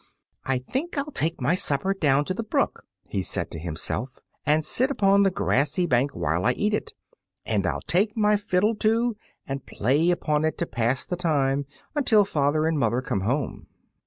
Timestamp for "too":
8.73-9.15